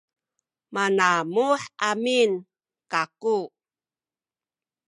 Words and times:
manamuh 0.73 1.51
amin 1.89 2.31
kaku 2.91 3.37